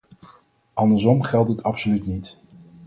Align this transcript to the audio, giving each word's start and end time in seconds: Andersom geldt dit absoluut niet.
Andersom 0.73 1.21
geldt 1.23 1.47
dit 1.47 1.63
absoluut 1.63 2.05
niet. 2.07 2.37